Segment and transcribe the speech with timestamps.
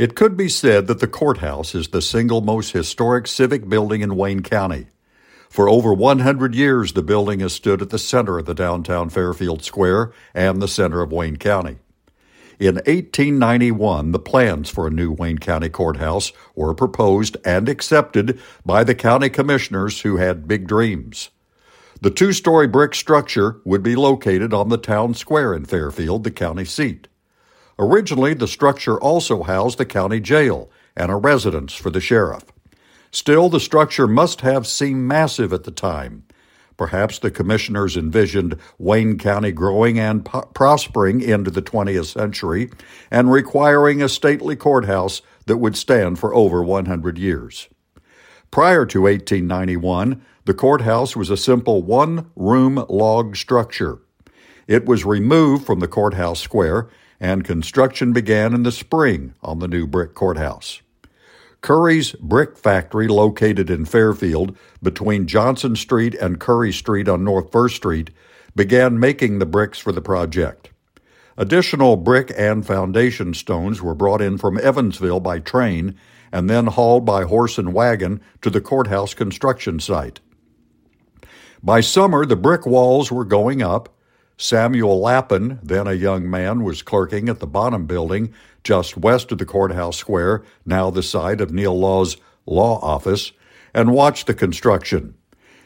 [0.00, 4.16] It could be said that the courthouse is the single most historic civic building in
[4.16, 4.86] Wayne County.
[5.50, 9.62] For over 100 years, the building has stood at the center of the downtown Fairfield
[9.62, 11.80] Square and the center of Wayne County.
[12.58, 18.82] In 1891, the plans for a new Wayne County courthouse were proposed and accepted by
[18.82, 21.28] the county commissioners who had big dreams.
[22.00, 26.30] The two story brick structure would be located on the town square in Fairfield, the
[26.30, 27.06] county seat.
[27.80, 32.44] Originally, the structure also housed the county jail and a residence for the sheriff.
[33.10, 36.24] Still, the structure must have seemed massive at the time.
[36.76, 42.70] Perhaps the commissioners envisioned Wayne County growing and po- prospering into the 20th century
[43.10, 47.68] and requiring a stately courthouse that would stand for over 100 years.
[48.50, 54.00] Prior to 1891, the courthouse was a simple one room log structure.
[54.66, 59.68] It was removed from the courthouse square and construction began in the spring on the
[59.68, 60.80] new brick courthouse.
[61.60, 67.76] Curry's Brick Factory, located in Fairfield between Johnson Street and Curry Street on North First
[67.76, 68.10] Street,
[68.56, 70.70] began making the bricks for the project.
[71.36, 75.94] Additional brick and foundation stones were brought in from Evansville by train
[76.32, 80.20] and then hauled by horse and wagon to the courthouse construction site.
[81.62, 83.94] By summer, the brick walls were going up,
[84.42, 88.32] Samuel Lappin, then a young man, was clerking at the Bonham Building
[88.64, 93.32] just west of the courthouse square, now the site of Neil Law's law office,
[93.74, 95.14] and watched the construction.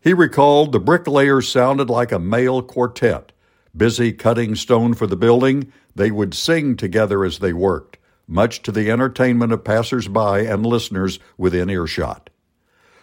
[0.00, 3.32] He recalled the bricklayers sounded like a male quartet.
[3.76, 7.98] Busy cutting stone for the building, they would sing together as they worked,
[8.28, 12.30] much to the entertainment of passers-by and listeners within earshot.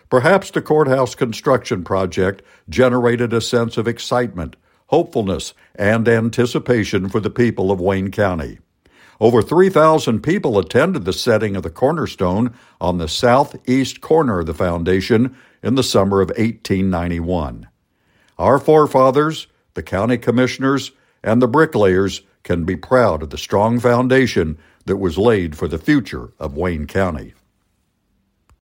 [0.10, 4.56] Perhaps the courthouse construction project generated a sense of excitement
[4.88, 8.60] hopefulness, and anticipation for the people of Wayne County.
[9.20, 14.54] Over 3,000 people attended the setting of the cornerstone on the southeast corner of the
[14.54, 17.68] foundation in the summer of 1891.
[18.38, 20.92] Our forefathers, the county commissioners,
[21.24, 25.80] and the bricklayers can be proud of the strong foundation that was laid for the
[25.80, 27.34] future of Wayne County.